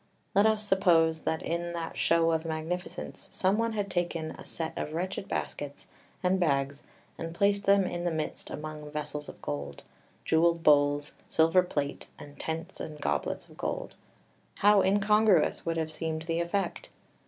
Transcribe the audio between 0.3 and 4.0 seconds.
Let us suppose that in that show of magnificence some one had